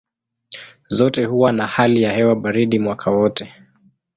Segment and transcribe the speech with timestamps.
[0.87, 3.53] Zote huwa na hali ya hewa baridi mwaka wote.